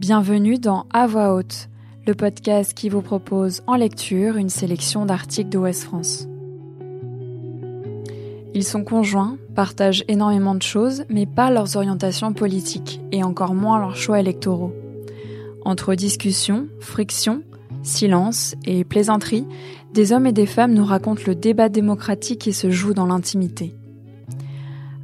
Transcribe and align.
Bienvenue 0.00 0.58
dans 0.58 0.86
À 0.94 1.06
voix 1.06 1.34
haute, 1.34 1.68
le 2.06 2.14
podcast 2.14 2.72
qui 2.72 2.88
vous 2.88 3.02
propose 3.02 3.60
en 3.66 3.76
lecture 3.76 4.38
une 4.38 4.48
sélection 4.48 5.04
d'articles 5.04 5.50
de 5.50 5.58
Ouest 5.58 5.82
France. 5.82 6.26
Ils 8.54 8.64
sont 8.64 8.82
conjoints, 8.82 9.36
partagent 9.54 10.02
énormément 10.08 10.54
de 10.54 10.62
choses, 10.62 11.04
mais 11.10 11.26
pas 11.26 11.50
leurs 11.50 11.76
orientations 11.76 12.32
politiques, 12.32 13.02
et 13.12 13.22
encore 13.22 13.54
moins 13.54 13.78
leurs 13.78 13.96
choix 13.96 14.20
électoraux. 14.20 14.72
Entre 15.66 15.94
discussions, 15.94 16.68
frictions, 16.80 17.42
silence 17.82 18.54
et 18.64 18.84
plaisanteries, 18.84 19.46
des 19.92 20.14
hommes 20.14 20.26
et 20.26 20.32
des 20.32 20.46
femmes 20.46 20.72
nous 20.72 20.86
racontent 20.86 21.24
le 21.26 21.34
débat 21.34 21.68
démocratique 21.68 22.40
qui 22.40 22.54
se 22.54 22.70
joue 22.70 22.94
dans 22.94 23.06
l'intimité. 23.06 23.76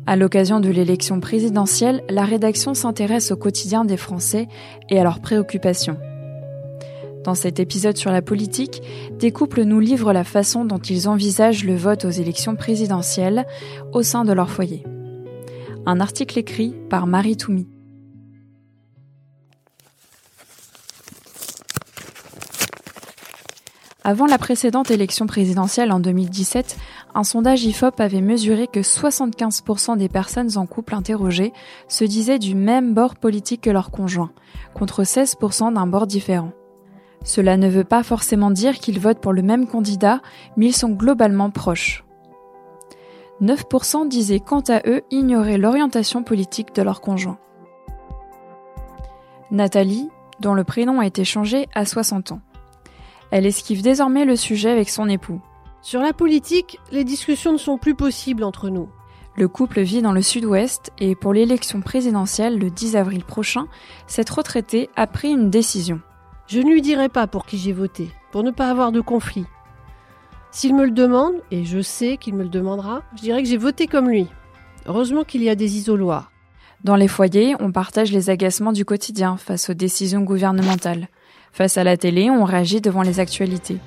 À 0.09 0.15
l'occasion 0.15 0.61
de 0.61 0.69
l'élection 0.69 1.19
présidentielle, 1.19 2.05
la 2.09 2.25
rédaction 2.25 2.75
s'intéresse 2.75 3.33
au 3.33 3.37
quotidien 3.37 3.85
des 3.85 3.97
Français 3.97 4.47
et 4.89 5.01
à 5.01 5.03
leurs 5.03 5.21
préoccupations. 5.21 5.99
Dans 7.25 7.35
cet 7.35 7.59
épisode 7.59 7.97
sur 7.97 8.13
la 8.13 8.23
politique, 8.23 8.83
des 9.19 9.33
couples 9.33 9.65
nous 9.65 9.81
livrent 9.81 10.13
la 10.13 10.23
façon 10.23 10.65
dont 10.65 10.79
ils 10.79 11.09
envisagent 11.09 11.65
le 11.65 11.75
vote 11.75 12.05
aux 12.05 12.11
élections 12.11 12.55
présidentielles 12.55 13.47
au 13.93 14.05
sein 14.05 14.25
de 14.25 14.33
leur 14.33 14.49
foyer. 14.49 14.85
Un 15.87 15.99
article 15.99 16.39
écrit 16.39 16.77
par 16.89 17.09
Marie 17.09 17.37
Toumi. 17.37 17.67
Avant 24.09 24.27
la 24.27 24.39
précédente 24.39 24.93
élection 24.93 25.27
présidentielle 25.27 25.91
en 25.91 25.99
2017, 25.99 26.77
un 27.17 27.25
sondage 27.25 27.65
IFOP 27.65 27.99
avait 27.99 28.21
mesuré 28.21 28.69
que 28.69 28.79
75% 28.79 29.97
des 29.97 30.09
personnes 30.09 30.57
en 30.59 30.65
couple 30.65 30.95
interrogées 30.95 31.53
se 31.89 32.05
disaient 32.05 32.39
du 32.39 32.55
même 32.55 32.95
bord 32.95 33.17
politique 33.17 33.63
que 33.63 33.71
leur 33.71 33.91
conjoint, 33.91 34.31
contre 34.75 35.03
16% 35.03 35.75
d'un 35.75 35.89
bord 35.89 36.07
différent. 36.07 36.53
Cela 37.25 37.57
ne 37.57 37.69
veut 37.69 37.83
pas 37.83 38.05
forcément 38.05 38.53
dire 38.53 38.79
qu'ils 38.79 39.01
votent 39.01 39.21
pour 39.21 39.33
le 39.33 39.43
même 39.43 39.67
candidat, 39.67 40.21
mais 40.57 40.67
ils 40.67 40.77
sont 40.77 40.91
globalement 40.91 41.51
proches. 41.51 42.05
9% 43.43 44.07
disaient 44.07 44.39
quant 44.39 44.63
à 44.69 44.83
eux 44.87 45.03
ignorer 45.11 45.59
l'orientation 45.59 46.23
politique 46.23 46.73
de 46.77 46.83
leur 46.83 47.01
conjoint. 47.01 47.39
Nathalie, 49.51 50.09
dont 50.39 50.55
le 50.55 50.63
prénom 50.63 51.01
a 51.01 51.07
été 51.07 51.25
changé, 51.25 51.67
a 51.75 51.85
60 51.85 52.31
ans. 52.31 52.41
Elle 53.37 53.45
esquive 53.45 53.83
désormais 53.83 54.25
le 54.25 54.35
sujet 54.35 54.71
avec 54.71 54.89
son 54.89 55.11
époux. 55.11 55.43
Sur 55.83 56.01
la 56.01 56.15
politique, 56.15 56.81
les 56.91 57.05
discussions 57.05 57.53
ne 57.53 57.59
sont 57.59 57.77
plus 57.77 57.95
possibles 57.95 58.43
entre 58.43 58.71
nous. 58.71 58.89
Le 59.37 59.47
couple 59.47 59.83
vit 59.83 60.01
dans 60.01 60.13
le 60.13 60.23
sud-ouest 60.23 60.91
et 60.99 61.15
pour 61.15 61.35
l'élection 61.35 61.83
présidentielle 61.83 62.59
le 62.59 62.71
10 62.71 62.97
avril 62.97 63.23
prochain, 63.25 63.67
cette 64.07 64.31
retraitée 64.31 64.89
a 64.97 65.07
pris 65.07 65.29
une 65.29 65.51
décision. 65.51 66.01
Je 66.47 66.61
ne 66.61 66.71
lui 66.71 66.81
dirai 66.81 67.11
pas 67.11 67.27
pour 67.27 67.45
qui 67.45 67.59
j'ai 67.59 67.75
voté, 67.75 68.09
pour 68.33 68.43
ne 68.43 68.53
pas 68.53 68.71
avoir 68.71 68.91
de 68.91 69.03
conflit. 69.03 69.45
S'il 70.51 70.75
me 70.75 70.87
le 70.87 70.91
demande, 70.91 71.35
et 71.51 71.67
je 71.67 71.83
sais 71.83 72.17
qu'il 72.17 72.37
me 72.37 72.43
le 72.43 72.49
demandera, 72.49 73.03
je 73.17 73.21
dirais 73.21 73.43
que 73.43 73.51
j'ai 73.51 73.59
voté 73.59 73.87
comme 73.87 74.09
lui. 74.09 74.29
Heureusement 74.87 75.25
qu'il 75.25 75.43
y 75.43 75.51
a 75.51 75.57
des 75.57 75.77
isoloirs. 75.77 76.33
Dans 76.85 76.97
les 76.97 77.07
foyers, 77.07 77.55
on 77.61 77.71
partage 77.71 78.13
les 78.13 78.31
agacements 78.31 78.73
du 78.73 78.87
quotidien 78.87 79.37
face 79.37 79.69
aux 79.69 79.75
décisions 79.75 80.23
gouvernementales. 80.23 81.09
Face 81.57 81.79
à 81.79 81.85
la 81.85 81.97
télé, 81.97 82.29
on 82.29 82.45
réagit 82.45 82.83
devant 82.83 83.01
les 83.01 83.19
actualités. 83.19 83.79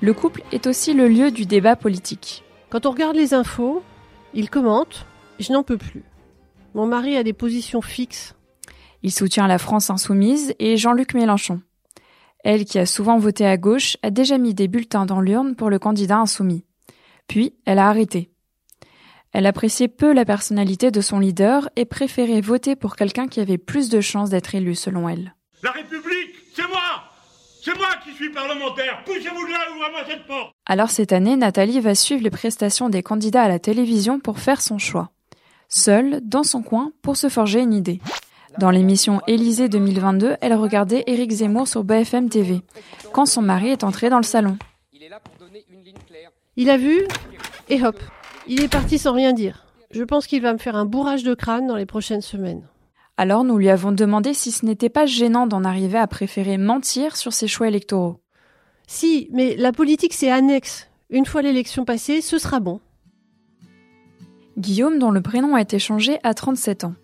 Le 0.00 0.12
couple 0.12 0.42
est 0.50 0.66
aussi 0.66 0.92
le 0.92 1.06
lieu 1.06 1.30
du 1.30 1.46
débat 1.46 1.76
politique. 1.76 2.42
Quand 2.68 2.84
on 2.84 2.90
regarde 2.90 3.14
les 3.14 3.32
infos, 3.32 3.80
il 4.34 4.50
commente, 4.50 5.06
je 5.38 5.52
n'en 5.52 5.62
peux 5.62 5.78
plus. 5.78 6.02
Mon 6.74 6.84
mari 6.84 7.16
a 7.16 7.22
des 7.22 7.32
positions 7.32 7.80
fixes. 7.80 8.34
Il 9.04 9.12
soutient 9.12 9.46
la 9.46 9.58
France 9.58 9.88
insoumise 9.88 10.52
et 10.58 10.76
Jean-Luc 10.76 11.14
Mélenchon. 11.14 11.60
Elle, 12.42 12.64
qui 12.64 12.80
a 12.80 12.86
souvent 12.86 13.18
voté 13.18 13.46
à 13.46 13.56
gauche, 13.56 13.96
a 14.02 14.10
déjà 14.10 14.36
mis 14.36 14.52
des 14.52 14.66
bulletins 14.66 15.06
dans 15.06 15.20
l'urne 15.20 15.54
pour 15.54 15.70
le 15.70 15.78
candidat 15.78 16.18
insoumis. 16.18 16.64
Puis, 17.28 17.54
elle 17.66 17.78
a 17.78 17.88
arrêté. 17.88 18.32
Elle 19.32 19.46
appréciait 19.46 19.86
peu 19.86 20.12
la 20.12 20.24
personnalité 20.24 20.90
de 20.90 21.00
son 21.00 21.20
leader 21.20 21.70
et 21.76 21.84
préférait 21.84 22.40
voter 22.40 22.74
pour 22.74 22.96
quelqu'un 22.96 23.28
qui 23.28 23.38
avait 23.38 23.58
plus 23.58 23.90
de 23.90 24.00
chances 24.00 24.30
d'être 24.30 24.56
élu, 24.56 24.74
selon 24.74 25.08
elle. 25.08 25.36
La 25.62 25.70
République, 25.70 26.45
c'est 26.56 26.66
moi 26.68 27.04
C'est 27.62 27.76
moi 27.76 27.88
qui 28.02 28.12
suis 28.14 28.30
parlementaire 28.30 29.02
Poussez-vous 29.04 29.46
de 29.46 29.52
là, 29.52 29.58
ouvrez-moi 29.74 30.00
cette 30.08 30.26
porte 30.26 30.54
Alors 30.64 30.90
cette 30.90 31.12
année, 31.12 31.36
Nathalie 31.36 31.80
va 31.80 31.94
suivre 31.94 32.22
les 32.22 32.30
prestations 32.30 32.88
des 32.88 33.02
candidats 33.02 33.42
à 33.42 33.48
la 33.48 33.58
télévision 33.58 34.20
pour 34.20 34.38
faire 34.38 34.62
son 34.62 34.78
choix. 34.78 35.10
Seule, 35.68 36.20
dans 36.22 36.44
son 36.44 36.62
coin, 36.62 36.92
pour 37.02 37.16
se 37.16 37.28
forger 37.28 37.60
une 37.60 37.74
idée. 37.74 38.00
Dans 38.58 38.70
l'émission 38.70 39.20
Élysée 39.26 39.68
2022, 39.68 40.36
elle 40.40 40.54
regardait 40.54 41.04
Éric 41.06 41.30
Zemmour 41.30 41.68
sur 41.68 41.84
BFM 41.84 42.30
TV, 42.30 42.62
quand 43.12 43.26
son 43.26 43.42
mari 43.42 43.68
est 43.68 43.84
entré 43.84 44.08
dans 44.08 44.16
le 44.16 44.22
salon. 44.22 44.56
Il 46.56 46.70
a 46.70 46.78
vu, 46.78 47.06
et 47.68 47.84
hop, 47.84 48.00
il 48.46 48.62
est 48.62 48.68
parti 48.68 48.98
sans 48.98 49.12
rien 49.12 49.34
dire. 49.34 49.66
Je 49.90 50.04
pense 50.04 50.26
qu'il 50.26 50.40
va 50.40 50.54
me 50.54 50.58
faire 50.58 50.76
un 50.76 50.86
bourrage 50.86 51.22
de 51.22 51.34
crâne 51.34 51.66
dans 51.66 51.76
les 51.76 51.84
prochaines 51.84 52.22
semaines. 52.22 52.66
Alors 53.18 53.44
nous 53.44 53.56
lui 53.56 53.70
avons 53.70 53.92
demandé 53.92 54.34
si 54.34 54.52
ce 54.52 54.66
n'était 54.66 54.90
pas 54.90 55.06
gênant 55.06 55.46
d'en 55.46 55.64
arriver 55.64 55.98
à 55.98 56.06
préférer 56.06 56.58
mentir 56.58 57.16
sur 57.16 57.32
ses 57.32 57.48
choix 57.48 57.68
électoraux. 57.68 58.20
Si, 58.86 59.28
mais 59.32 59.56
la 59.56 59.72
politique 59.72 60.12
c'est 60.12 60.30
annexe. 60.30 60.88
Une 61.08 61.24
fois 61.24 61.40
l'élection 61.40 61.84
passée, 61.84 62.20
ce 62.20 62.38
sera 62.38 62.60
bon. 62.60 62.80
Guillaume, 64.58 64.98
dont 64.98 65.10
le 65.10 65.22
prénom 65.22 65.54
a 65.54 65.60
été 65.60 65.78
changé, 65.78 66.18
a 66.22 66.34
37 66.34 66.84
ans. 66.84 66.94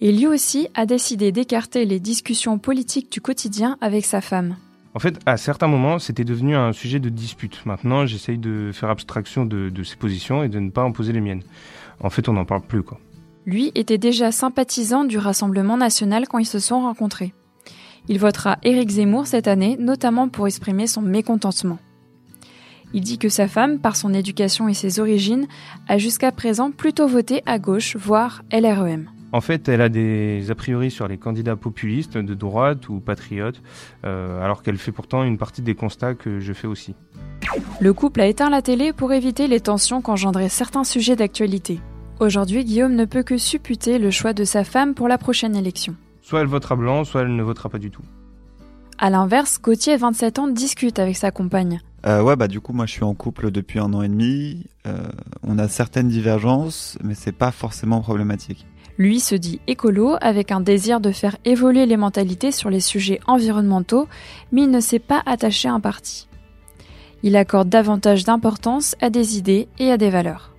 Et 0.00 0.12
lui 0.12 0.26
aussi 0.26 0.68
a 0.74 0.84
décidé 0.84 1.32
d'écarter 1.32 1.84
les 1.84 2.00
discussions 2.00 2.58
politiques 2.58 3.10
du 3.10 3.20
quotidien 3.20 3.78
avec 3.80 4.04
sa 4.04 4.20
femme. 4.20 4.56
En 4.94 4.98
fait, 4.98 5.18
à 5.26 5.36
certains 5.36 5.68
moments, 5.68 5.98
c'était 5.98 6.24
devenu 6.24 6.56
un 6.56 6.72
sujet 6.72 7.00
de 7.00 7.08
dispute. 7.08 7.64
Maintenant, 7.66 8.06
j'essaye 8.06 8.38
de 8.38 8.70
faire 8.72 8.90
abstraction 8.90 9.44
de, 9.44 9.68
de 9.68 9.82
ses 9.82 9.96
positions 9.96 10.42
et 10.42 10.48
de 10.48 10.58
ne 10.58 10.70
pas 10.70 10.82
imposer 10.82 11.12
les 11.12 11.20
miennes. 11.20 11.42
En 12.00 12.10
fait, 12.10 12.28
on 12.28 12.32
n'en 12.32 12.44
parle 12.44 12.62
plus, 12.62 12.82
quoi. 12.82 12.98
Lui 13.46 13.70
était 13.76 13.96
déjà 13.96 14.32
sympathisant 14.32 15.04
du 15.04 15.18
Rassemblement 15.18 15.76
national 15.76 16.26
quand 16.26 16.38
ils 16.38 16.46
se 16.46 16.58
sont 16.58 16.80
rencontrés. 16.80 17.32
Il 18.08 18.18
votera 18.18 18.58
Éric 18.64 18.90
Zemmour 18.90 19.28
cette 19.28 19.46
année, 19.46 19.76
notamment 19.78 20.28
pour 20.28 20.48
exprimer 20.48 20.88
son 20.88 21.00
mécontentement. 21.00 21.78
Il 22.92 23.02
dit 23.02 23.18
que 23.18 23.28
sa 23.28 23.46
femme, 23.46 23.78
par 23.78 23.94
son 23.94 24.14
éducation 24.14 24.68
et 24.68 24.74
ses 24.74 24.98
origines, 24.98 25.46
a 25.86 25.96
jusqu'à 25.96 26.32
présent 26.32 26.72
plutôt 26.72 27.06
voté 27.06 27.42
à 27.46 27.60
gauche, 27.60 27.94
voire 27.94 28.42
LREM. 28.52 29.10
En 29.32 29.40
fait, 29.40 29.68
elle 29.68 29.80
a 29.80 29.88
des 29.88 30.50
a 30.50 30.54
priori 30.56 30.90
sur 30.90 31.06
les 31.06 31.18
candidats 31.18 31.56
populistes 31.56 32.16
de 32.18 32.34
droite 32.34 32.88
ou 32.88 32.98
patriotes, 32.98 33.62
euh, 34.04 34.42
alors 34.42 34.62
qu'elle 34.62 34.78
fait 34.78 34.92
pourtant 34.92 35.22
une 35.22 35.38
partie 35.38 35.62
des 35.62 35.74
constats 35.74 36.14
que 36.14 36.40
je 36.40 36.52
fais 36.52 36.66
aussi. 36.66 36.94
Le 37.80 37.92
couple 37.92 38.22
a 38.22 38.26
éteint 38.26 38.50
la 38.50 38.62
télé 38.62 38.92
pour 38.92 39.12
éviter 39.12 39.46
les 39.46 39.60
tensions 39.60 40.00
qu'engendraient 40.00 40.48
certains 40.48 40.84
sujets 40.84 41.16
d'actualité. 41.16 41.80
Aujourd'hui, 42.18 42.64
Guillaume 42.64 42.94
ne 42.94 43.04
peut 43.04 43.22
que 43.22 43.36
supputer 43.36 43.98
le 43.98 44.10
choix 44.10 44.32
de 44.32 44.44
sa 44.44 44.64
femme 44.64 44.94
pour 44.94 45.06
la 45.06 45.18
prochaine 45.18 45.54
élection. 45.54 45.96
Soit 46.22 46.40
elle 46.40 46.46
votera 46.46 46.74
blanc, 46.74 47.04
soit 47.04 47.22
elle 47.22 47.36
ne 47.36 47.42
votera 47.42 47.68
pas 47.68 47.78
du 47.78 47.90
tout. 47.90 48.02
À 48.96 49.10
l'inverse, 49.10 49.60
Gauthier, 49.60 49.98
27 49.98 50.38
ans, 50.38 50.48
discute 50.48 50.98
avec 50.98 51.16
sa 51.16 51.30
compagne. 51.30 51.82
Euh, 52.06 52.22
ouais, 52.22 52.34
bah 52.34 52.48
du 52.48 52.60
coup, 52.60 52.72
moi 52.72 52.86
je 52.86 52.92
suis 52.92 53.04
en 53.04 53.12
couple 53.12 53.50
depuis 53.50 53.78
un 53.78 53.92
an 53.92 54.00
et 54.00 54.08
demi. 54.08 54.64
Euh, 54.86 54.96
on 55.42 55.58
a 55.58 55.68
certaines 55.68 56.08
divergences, 56.08 56.96
mais 57.04 57.14
c'est 57.14 57.32
pas 57.32 57.50
forcément 57.50 58.00
problématique. 58.00 58.64
Lui 58.96 59.20
se 59.20 59.34
dit 59.34 59.60
écolo 59.66 60.16
avec 60.22 60.52
un 60.52 60.60
désir 60.60 61.00
de 61.00 61.12
faire 61.12 61.36
évoluer 61.44 61.84
les 61.84 61.98
mentalités 61.98 62.50
sur 62.50 62.70
les 62.70 62.80
sujets 62.80 63.20
environnementaux, 63.26 64.08
mais 64.52 64.62
il 64.62 64.70
ne 64.70 64.80
s'est 64.80 65.00
pas 65.00 65.22
attaché 65.26 65.68
à 65.68 65.74
un 65.74 65.80
parti. 65.80 66.28
Il 67.22 67.36
accorde 67.36 67.68
davantage 67.68 68.24
d'importance 68.24 68.96
à 69.02 69.10
des 69.10 69.36
idées 69.36 69.68
et 69.78 69.90
à 69.92 69.98
des 69.98 70.08
valeurs. 70.08 70.55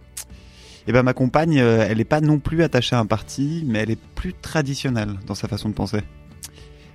Et 0.87 0.93
ben 0.93 1.03
ma 1.03 1.13
compagne, 1.13 1.59
euh, 1.59 1.85
elle 1.87 1.99
est 1.99 2.05
pas 2.05 2.21
non 2.21 2.39
plus 2.39 2.63
attachée 2.63 2.95
à 2.95 2.99
un 2.99 3.05
parti, 3.05 3.63
mais 3.67 3.79
elle 3.79 3.91
est 3.91 3.99
plus 4.15 4.33
traditionnelle 4.33 5.15
dans 5.25 5.35
sa 5.35 5.49
façon 5.49 5.67
de 5.67 5.73
penser. 5.73 6.01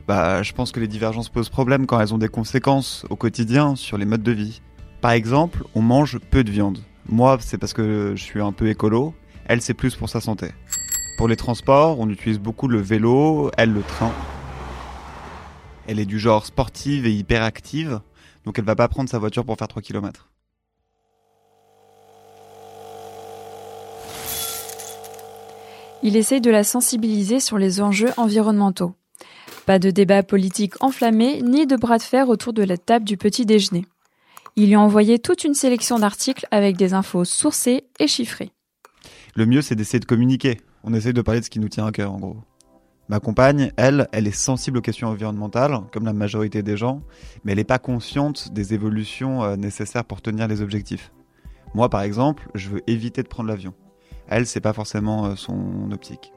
Bah, 0.08 0.42
je 0.42 0.52
pense 0.52 0.72
que 0.72 0.80
les 0.80 0.88
divergences 0.88 1.28
posent 1.28 1.50
problème 1.50 1.84
quand 1.86 2.00
elles 2.00 2.14
ont 2.14 2.18
des 2.18 2.28
conséquences 2.28 3.04
au 3.10 3.16
quotidien 3.16 3.76
sur 3.76 3.98
les 3.98 4.06
modes 4.06 4.22
de 4.22 4.32
vie. 4.32 4.62
Par 5.02 5.10
exemple, 5.10 5.64
on 5.74 5.82
mange 5.82 6.18
peu 6.30 6.42
de 6.42 6.50
viande. 6.50 6.78
Moi, 7.06 7.36
c'est 7.40 7.58
parce 7.58 7.74
que 7.74 8.14
je 8.16 8.22
suis 8.22 8.40
un 8.40 8.52
peu 8.52 8.68
écolo. 8.68 9.14
Elle, 9.44 9.60
c'est 9.60 9.74
plus 9.74 9.94
pour 9.94 10.08
sa 10.08 10.20
santé. 10.20 10.48
Pour 11.18 11.28
les 11.28 11.36
transports, 11.36 12.00
on 12.00 12.08
utilise 12.08 12.38
beaucoup 12.38 12.68
le 12.68 12.80
vélo, 12.80 13.50
elle 13.58 13.72
le 13.72 13.82
train. 13.82 14.12
Elle 15.86 16.00
est 16.00 16.06
du 16.06 16.18
genre 16.18 16.46
sportive 16.46 17.06
et 17.06 17.12
hyperactive, 17.12 18.00
donc 18.46 18.58
elle 18.58 18.64
va 18.64 18.76
pas 18.76 18.88
prendre 18.88 19.10
sa 19.10 19.18
voiture 19.18 19.44
pour 19.44 19.58
faire 19.58 19.68
3 19.68 19.82
km. 19.82 20.31
Il 26.04 26.16
essaye 26.16 26.40
de 26.40 26.50
la 26.50 26.64
sensibiliser 26.64 27.38
sur 27.38 27.58
les 27.58 27.81
enjeux 27.81 28.10
environnementaux. 28.16 28.94
Pas 29.66 29.78
de 29.78 29.90
débat 29.90 30.25
politique 30.25 30.75
enflammé, 30.82 31.40
ni 31.43 31.66
de 31.66 31.76
bras 31.76 31.99
de 31.99 32.02
fer 32.02 32.28
autour 32.28 32.52
de 32.52 32.64
la 32.64 32.76
table 32.76 33.04
du 33.04 33.16
petit 33.16 33.46
déjeuner. 33.46 33.87
Il 34.56 34.66
lui 34.69 34.75
a 34.75 34.81
envoyé 34.81 35.20
toute 35.20 35.44
une 35.44 35.54
sélection 35.54 36.00
d'articles 36.00 36.46
avec 36.50 36.76
des 36.76 36.93
infos 36.93 37.25
sourcées 37.25 37.84
et 38.00 38.08
chiffrées. 38.08 38.50
Le 39.37 39.46
mieux, 39.46 39.62
c'est 39.62 39.76
d'essayer 39.76 40.00
de 40.00 40.04
communiquer. 40.04 40.60
On 40.82 40.93
essaye 40.93 41.12
de 41.12 41.22
parler 41.22 41.40
de 41.40 41.44
ce 41.44 41.50
qui 41.50 41.60
nous 41.60 41.69
tient 41.69 41.87
à 41.87 41.93
cœur, 41.93 42.12
en 42.12 42.19
gros. 42.19 42.37
Ma 43.08 43.20
compagne, 43.20 43.72
elle, 43.76 44.08
elle 44.10 44.26
est 44.26 44.32
sensible 44.32 44.78
aux 44.78 44.82
questions 44.82 45.08
environnementales, 45.08 45.78
comme 45.93 46.05
la 46.05 46.12
majorité 46.12 46.62
des 46.62 46.76
gens, 46.76 47.02
mais 47.44 47.52
elle 47.52 47.58
n'est 47.58 47.64
pas 47.64 47.78
consciente 47.78 48.52
des 48.52 48.75
évolutions 48.75 49.44
euh, 49.44 49.56
nécessaires 49.56 50.05
pour 50.05 50.20
tenir 50.20 50.48
les 50.48 50.62
objectifs. 50.62 51.12
Moi, 51.75 51.88
par 51.88 52.02
exemple, 52.02 52.48
je 52.55 52.70
veux 52.70 52.82
éviter 52.88 53.22
de 53.22 53.28
prendre 53.28 53.48
l'avion. 53.48 53.72
Elle, 54.32 54.46
c'est 54.46 54.61
pas 54.61 54.73
forcément 54.73 55.26
euh, 55.26 55.37
son 55.37 55.93
optique. 55.93 56.32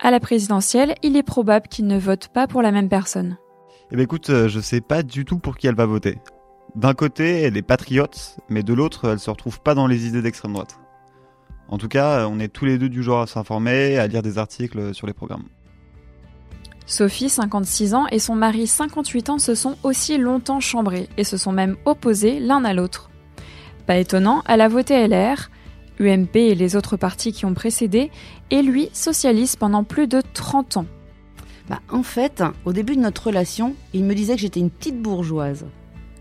À 0.00 0.10
la 0.10 0.20
présidentielle, 0.20 0.94
il 1.02 1.16
est 1.16 1.22
probable 1.22 1.66
qu'il 1.68 1.86
ne 1.86 1.98
vote 1.98 2.28
pas 2.28 2.46
pour 2.46 2.60
la 2.60 2.72
même 2.72 2.90
personne. 2.90 3.38
Eh 3.90 3.96
ben 3.96 4.02
écoute, 4.02 4.28
euh, 4.28 4.48
je 4.48 4.60
sais 4.60 4.82
pas 4.82 5.02
du 5.02 5.24
tout 5.24 5.38
pour 5.38 5.56
qui 5.56 5.66
elle 5.66 5.74
va 5.74 5.86
voter. 5.86 6.18
D'un 6.74 6.92
côté, 6.92 7.40
elle 7.40 7.56
est 7.56 7.62
patriote, 7.62 8.36
mais 8.50 8.62
de 8.62 8.74
l'autre, 8.74 9.08
elle 9.12 9.18
se 9.18 9.30
retrouve 9.30 9.62
pas 9.62 9.74
dans 9.74 9.86
les 9.86 10.06
idées 10.06 10.20
d'extrême 10.20 10.52
droite. 10.52 10.78
En 11.68 11.78
tout 11.78 11.88
cas, 11.88 12.28
on 12.28 12.38
est 12.38 12.48
tous 12.48 12.66
les 12.66 12.76
deux 12.76 12.90
du 12.90 13.02
genre 13.02 13.22
à 13.22 13.26
s'informer, 13.26 13.98
à 13.98 14.06
lire 14.06 14.22
des 14.22 14.36
articles 14.36 14.94
sur 14.94 15.06
les 15.06 15.14
programmes. 15.14 15.44
Sophie, 16.84 17.30
56 17.30 17.94
ans, 17.94 18.06
et 18.10 18.18
son 18.18 18.34
mari, 18.34 18.66
58 18.66 19.30
ans, 19.30 19.38
se 19.38 19.54
sont 19.54 19.76
aussi 19.82 20.18
longtemps 20.18 20.60
chambrés 20.60 21.08
et 21.16 21.24
se 21.24 21.38
sont 21.38 21.52
même 21.52 21.76
opposés 21.86 22.40
l'un 22.40 22.64
à 22.64 22.74
l'autre. 22.74 23.10
Pas 23.86 23.96
étonnant, 23.96 24.42
elle 24.46 24.60
a 24.60 24.68
voté 24.68 25.06
LR, 25.06 25.50
UMP 26.00 26.36
et 26.36 26.54
les 26.54 26.76
autres 26.76 26.96
partis 26.96 27.32
qui 27.32 27.44
ont 27.44 27.54
précédé, 27.54 28.10
et 28.50 28.62
lui, 28.62 28.88
socialiste 28.92 29.58
pendant 29.58 29.84
plus 29.84 30.06
de 30.06 30.22
30 30.32 30.78
ans. 30.78 30.86
Bah, 31.68 31.80
en 31.90 32.02
fait, 32.02 32.42
au 32.64 32.72
début 32.72 32.96
de 32.96 33.02
notre 33.02 33.26
relation, 33.26 33.74
il 33.92 34.04
me 34.04 34.14
disait 34.14 34.34
que 34.34 34.40
j'étais 34.40 34.60
une 34.60 34.70
petite 34.70 35.00
bourgeoise. 35.00 35.66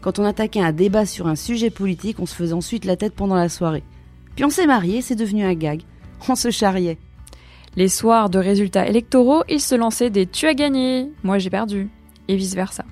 Quand 0.01 0.19
on 0.19 0.25
attaquait 0.25 0.61
un 0.61 0.71
débat 0.71 1.05
sur 1.05 1.27
un 1.27 1.35
sujet 1.35 1.69
politique, 1.69 2.19
on 2.19 2.25
se 2.25 2.35
faisait 2.35 2.53
ensuite 2.53 2.85
la 2.85 2.97
tête 2.97 3.13
pendant 3.13 3.35
la 3.35 3.49
soirée. 3.49 3.83
Puis 4.35 4.45
on 4.45 4.49
s'est 4.49 4.67
mariés, 4.67 5.01
c'est 5.01 5.15
devenu 5.15 5.43
un 5.43 5.53
gag. 5.53 5.81
On 6.29 6.35
se 6.35 6.51
charriait. 6.51 6.97
Les 7.75 7.89
soirs 7.89 8.29
de 8.29 8.39
résultats 8.39 8.87
électoraux, 8.87 9.43
ils 9.49 9.61
se 9.61 9.75
lançaient 9.75 10.09
des 10.09 10.25
Tu 10.25 10.47
as 10.47 10.53
gagné, 10.53 11.11
moi 11.23 11.37
j'ai 11.37 11.49
perdu, 11.49 11.89
et 12.27 12.35
vice-versa. 12.35 12.85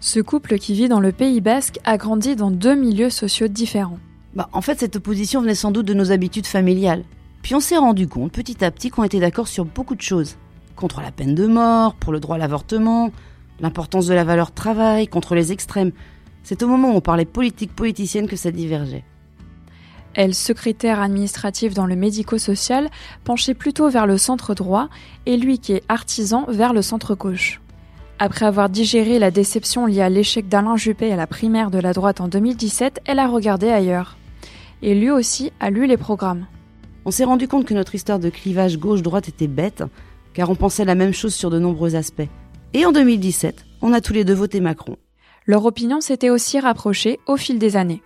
Ce 0.00 0.20
couple 0.20 0.58
qui 0.58 0.74
vit 0.74 0.88
dans 0.88 1.00
le 1.00 1.12
Pays 1.12 1.40
basque 1.40 1.78
a 1.84 1.96
grandi 1.96 2.36
dans 2.36 2.50
deux 2.50 2.76
milieux 2.76 3.10
sociaux 3.10 3.48
différents. 3.48 3.98
Bah, 4.34 4.48
en 4.52 4.60
fait, 4.60 4.78
cette 4.78 4.96
opposition 4.96 5.40
venait 5.40 5.54
sans 5.54 5.70
doute 5.70 5.86
de 5.86 5.94
nos 5.94 6.12
habitudes 6.12 6.46
familiales. 6.46 7.04
Puis 7.42 7.54
on 7.54 7.60
s'est 7.60 7.76
rendu 7.76 8.08
compte 8.08 8.32
petit 8.32 8.64
à 8.64 8.70
petit 8.70 8.90
qu'on 8.90 9.04
était 9.04 9.20
d'accord 9.20 9.48
sur 9.48 9.64
beaucoup 9.64 9.94
de 9.94 10.02
choses. 10.02 10.36
Contre 10.76 11.00
la 11.00 11.10
peine 11.10 11.34
de 11.34 11.46
mort, 11.46 11.94
pour 11.94 12.12
le 12.12 12.20
droit 12.20 12.36
à 12.36 12.38
l'avortement, 12.38 13.10
l'importance 13.60 14.06
de 14.06 14.14
la 14.14 14.24
valeur 14.24 14.52
travail, 14.52 15.08
contre 15.08 15.34
les 15.34 15.52
extrêmes. 15.52 15.92
C'est 16.42 16.62
au 16.62 16.68
moment 16.68 16.92
où 16.92 16.96
on 16.96 17.00
parlait 17.00 17.24
politique 17.24 17.74
politicienne 17.74 18.28
que 18.28 18.36
ça 18.36 18.50
divergeait. 18.50 19.04
Elle, 20.14 20.34
secrétaire 20.34 21.00
administrative 21.00 21.74
dans 21.74 21.86
le 21.86 21.96
médico-social, 21.96 22.90
penchait 23.24 23.54
plutôt 23.54 23.88
vers 23.88 24.06
le 24.06 24.18
centre 24.18 24.54
droit 24.54 24.88
et 25.26 25.36
lui 25.36 25.58
qui 25.58 25.72
est 25.72 25.84
artisan 25.88 26.44
vers 26.48 26.72
le 26.72 26.82
centre 26.82 27.14
gauche. 27.14 27.60
Après 28.18 28.46
avoir 28.46 28.68
digéré 28.68 29.18
la 29.18 29.30
déception 29.30 29.86
liée 29.86 30.00
à 30.00 30.08
l'échec 30.08 30.48
d'Alain 30.48 30.76
Juppé 30.76 31.12
à 31.12 31.16
la 31.16 31.28
primaire 31.28 31.70
de 31.70 31.78
la 31.78 31.92
droite 31.92 32.20
en 32.20 32.26
2017, 32.26 33.00
elle 33.06 33.20
a 33.20 33.28
regardé 33.28 33.68
ailleurs. 33.68 34.17
Et 34.82 34.94
lui 34.94 35.10
aussi 35.10 35.52
a 35.60 35.70
lu 35.70 35.86
les 35.86 35.96
programmes. 35.96 36.46
On 37.04 37.10
s'est 37.10 37.24
rendu 37.24 37.48
compte 37.48 37.64
que 37.64 37.74
notre 37.74 37.94
histoire 37.94 38.18
de 38.18 38.30
clivage 38.30 38.78
gauche-droite 38.78 39.28
était 39.28 39.46
bête, 39.46 39.82
car 40.34 40.50
on 40.50 40.54
pensait 40.54 40.84
la 40.84 40.94
même 40.94 41.14
chose 41.14 41.34
sur 41.34 41.50
de 41.50 41.58
nombreux 41.58 41.96
aspects. 41.96 42.28
Et 42.74 42.84
en 42.84 42.92
2017, 42.92 43.64
on 43.82 43.92
a 43.92 44.00
tous 44.00 44.12
les 44.12 44.24
deux 44.24 44.34
voté 44.34 44.60
Macron. 44.60 44.96
Leur 45.46 45.64
opinion 45.64 46.00
s'était 46.00 46.30
aussi 46.30 46.60
rapprochée 46.60 47.18
au 47.26 47.36
fil 47.36 47.58
des 47.58 47.76
années. 47.76 48.02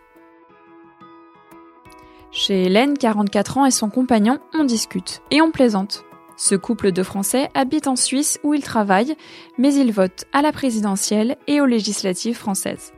Chez 2.30 2.64
Hélène, 2.64 2.96
44 2.96 3.58
ans, 3.58 3.66
et 3.66 3.70
son 3.70 3.90
compagnon, 3.90 4.38
on 4.54 4.64
discute 4.64 5.20
et 5.30 5.42
on 5.42 5.50
plaisante. 5.50 6.04
Ce 6.36 6.54
couple 6.54 6.92
de 6.92 7.02
Français 7.02 7.50
habite 7.54 7.86
en 7.86 7.96
Suisse 7.96 8.40
où 8.42 8.54
ils 8.54 8.62
travaillent, 8.62 9.16
mais 9.58 9.74
ils 9.74 9.92
votent 9.92 10.24
à 10.32 10.40
la 10.40 10.52
présidentielle 10.52 11.36
et 11.46 11.60
aux 11.60 11.66
législatives 11.66 12.36
françaises. 12.36 12.92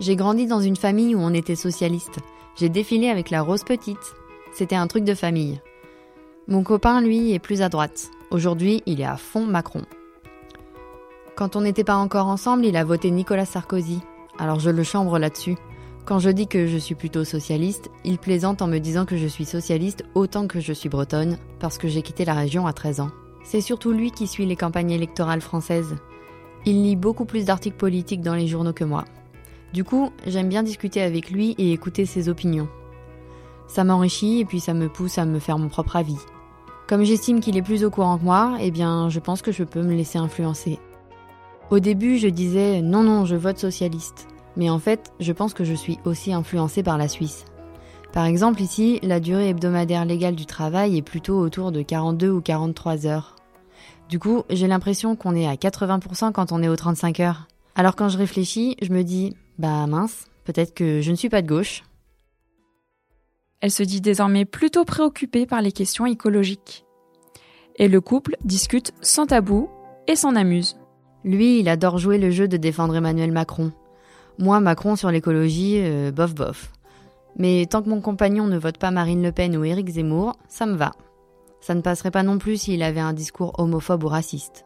J'ai 0.00 0.16
grandi 0.16 0.46
dans 0.46 0.60
une 0.60 0.76
famille 0.76 1.14
où 1.14 1.18
on 1.18 1.34
était 1.34 1.54
socialiste. 1.54 2.20
J'ai 2.56 2.70
défilé 2.70 3.10
avec 3.10 3.28
la 3.28 3.42
Rose 3.42 3.64
Petite. 3.64 4.14
C'était 4.50 4.74
un 4.74 4.86
truc 4.86 5.04
de 5.04 5.14
famille. 5.14 5.60
Mon 6.48 6.62
copain, 6.62 7.02
lui, 7.02 7.32
est 7.32 7.38
plus 7.38 7.60
à 7.60 7.68
droite. 7.68 8.10
Aujourd'hui, 8.30 8.82
il 8.86 9.02
est 9.02 9.04
à 9.06 9.18
fond 9.18 9.44
Macron. 9.44 9.82
Quand 11.36 11.54
on 11.54 11.60
n'était 11.60 11.84
pas 11.84 11.96
encore 11.96 12.28
ensemble, 12.28 12.64
il 12.64 12.78
a 12.78 12.84
voté 12.84 13.10
Nicolas 13.10 13.44
Sarkozy. 13.44 14.00
Alors 14.38 14.58
je 14.58 14.70
le 14.70 14.82
chambre 14.82 15.18
là-dessus. 15.18 15.56
Quand 16.06 16.18
je 16.18 16.30
dis 16.30 16.46
que 16.46 16.66
je 16.66 16.78
suis 16.78 16.94
plutôt 16.94 17.24
socialiste, 17.24 17.90
il 18.02 18.18
plaisante 18.18 18.62
en 18.62 18.68
me 18.68 18.78
disant 18.78 19.04
que 19.04 19.18
je 19.18 19.26
suis 19.26 19.44
socialiste 19.44 20.04
autant 20.14 20.46
que 20.46 20.60
je 20.60 20.72
suis 20.72 20.88
bretonne, 20.88 21.36
parce 21.58 21.76
que 21.76 21.88
j'ai 21.88 22.00
quitté 22.00 22.24
la 22.24 22.34
région 22.34 22.66
à 22.66 22.72
13 22.72 23.00
ans. 23.00 23.10
C'est 23.44 23.60
surtout 23.60 23.92
lui 23.92 24.12
qui 24.12 24.26
suit 24.26 24.46
les 24.46 24.56
campagnes 24.56 24.92
électorales 24.92 25.42
françaises. 25.42 25.96
Il 26.64 26.82
lit 26.82 26.96
beaucoup 26.96 27.26
plus 27.26 27.44
d'articles 27.44 27.76
politiques 27.76 28.22
dans 28.22 28.34
les 28.34 28.46
journaux 28.46 28.72
que 28.72 28.84
moi. 28.84 29.04
Du 29.72 29.84
coup, 29.84 30.10
j'aime 30.26 30.48
bien 30.48 30.62
discuter 30.62 31.00
avec 31.00 31.30
lui 31.30 31.54
et 31.58 31.72
écouter 31.72 32.06
ses 32.06 32.28
opinions. 32.28 32.68
Ça 33.68 33.84
m'enrichit 33.84 34.40
et 34.40 34.44
puis 34.44 34.58
ça 34.58 34.74
me 34.74 34.88
pousse 34.88 35.18
à 35.18 35.24
me 35.24 35.38
faire 35.38 35.58
mon 35.58 35.68
propre 35.68 35.96
avis. 35.96 36.18
Comme 36.88 37.04
j'estime 37.04 37.38
qu'il 37.38 37.56
est 37.56 37.62
plus 37.62 37.84
au 37.84 37.90
courant 37.90 38.18
que 38.18 38.24
moi, 38.24 38.56
eh 38.60 38.72
bien, 38.72 39.08
je 39.08 39.20
pense 39.20 39.42
que 39.42 39.52
je 39.52 39.62
peux 39.62 39.82
me 39.82 39.94
laisser 39.94 40.18
influencer. 40.18 40.80
Au 41.70 41.78
début, 41.78 42.18
je 42.18 42.26
disais 42.26 42.82
non, 42.82 43.04
non, 43.04 43.24
je 43.26 43.36
vote 43.36 43.58
socialiste. 43.58 44.26
Mais 44.56 44.68
en 44.68 44.80
fait, 44.80 45.12
je 45.20 45.32
pense 45.32 45.54
que 45.54 45.62
je 45.62 45.74
suis 45.74 46.00
aussi 46.04 46.32
influencée 46.32 46.82
par 46.82 46.98
la 46.98 47.06
Suisse. 47.06 47.44
Par 48.12 48.24
exemple, 48.24 48.60
ici, 48.60 48.98
la 49.04 49.20
durée 49.20 49.50
hebdomadaire 49.50 50.04
légale 50.04 50.34
du 50.34 50.46
travail 50.46 50.96
est 50.96 51.02
plutôt 51.02 51.38
autour 51.38 51.70
de 51.70 51.82
42 51.82 52.28
ou 52.28 52.40
43 52.40 53.06
heures. 53.06 53.36
Du 54.08 54.18
coup, 54.18 54.42
j'ai 54.50 54.66
l'impression 54.66 55.14
qu'on 55.14 55.36
est 55.36 55.46
à 55.46 55.54
80% 55.54 56.32
quand 56.32 56.50
on 56.50 56.60
est 56.60 56.68
aux 56.68 56.74
35 56.74 57.20
heures. 57.20 57.46
Alors 57.76 57.94
quand 57.94 58.08
je 58.08 58.18
réfléchis, 58.18 58.76
je 58.82 58.92
me 58.92 59.04
dis, 59.04 59.36
bah 59.60 59.86
mince, 59.86 60.26
peut-être 60.44 60.72
que 60.72 61.02
je 61.02 61.10
ne 61.10 61.16
suis 61.16 61.28
pas 61.28 61.42
de 61.42 61.46
gauche. 61.46 61.84
Elle 63.60 63.70
se 63.70 63.82
dit 63.82 64.00
désormais 64.00 64.46
plutôt 64.46 64.86
préoccupée 64.86 65.44
par 65.44 65.60
les 65.60 65.70
questions 65.70 66.06
écologiques. 66.06 66.86
Et 67.76 67.86
le 67.86 68.00
couple 68.00 68.36
discute 68.42 68.92
sans 69.02 69.26
tabou 69.26 69.68
et 70.06 70.16
s'en 70.16 70.34
amuse. 70.34 70.78
Lui, 71.24 71.60
il 71.60 71.68
adore 71.68 71.98
jouer 71.98 72.16
le 72.16 72.30
jeu 72.30 72.48
de 72.48 72.56
défendre 72.56 72.96
Emmanuel 72.96 73.32
Macron. 73.32 73.70
Moi, 74.38 74.60
Macron 74.60 74.96
sur 74.96 75.10
l'écologie, 75.10 75.76
euh, 75.78 76.10
bof 76.10 76.34
bof. 76.34 76.72
Mais 77.36 77.66
tant 77.66 77.82
que 77.82 77.90
mon 77.90 78.00
compagnon 78.00 78.46
ne 78.46 78.56
vote 78.56 78.78
pas 78.78 78.90
Marine 78.90 79.22
Le 79.22 79.30
Pen 79.30 79.54
ou 79.58 79.64
Éric 79.64 79.90
Zemmour, 79.90 80.36
ça 80.48 80.64
me 80.64 80.76
va. 80.76 80.92
Ça 81.60 81.74
ne 81.74 81.82
passerait 81.82 82.10
pas 82.10 82.22
non 82.22 82.38
plus 82.38 82.56
s'il 82.56 82.82
avait 82.82 83.00
un 83.00 83.12
discours 83.12 83.52
homophobe 83.58 84.04
ou 84.04 84.08
raciste. 84.08 84.64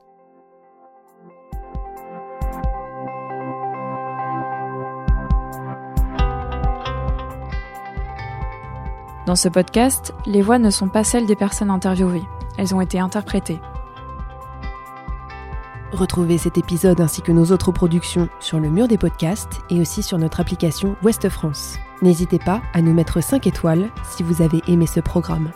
Dans 9.27 9.37
ce 9.37 9.49
podcast, 9.49 10.13
les 10.27 10.43
voix 10.43 10.59
ne 10.59 10.69
sont 10.69 10.89
pas 10.89 11.03
celles 11.03 11.25
des 11.25 11.37
personnes 11.37 11.71
interviewées, 11.71 12.25
elles 12.59 12.75
ont 12.75 12.81
été 12.83 13.01
interprétées. 13.01 13.61
Retrouvez 15.93 16.37
cet 16.37 16.59
épisode 16.59 17.01
ainsi 17.01 17.23
que 17.23 17.33
nos 17.33 17.53
autres 17.53 17.73
productions 17.73 18.29
sur 18.39 18.61
le 18.61 18.69
mur 18.69 18.87
des 18.87 18.99
podcasts 18.99 19.61
et 19.71 19.81
aussi 19.81 20.03
sur 20.03 20.19
notre 20.19 20.41
application 20.41 20.97
Ouest 21.03 21.29
France. 21.31 21.79
N'hésitez 22.03 22.39
pas 22.39 22.61
à 22.75 22.83
nous 22.83 22.93
mettre 22.93 23.23
5 23.23 23.47
étoiles 23.47 23.91
si 24.05 24.23
vous 24.23 24.43
avez 24.43 24.61
aimé 24.67 24.87
ce 24.87 25.01
programme. 25.01 25.53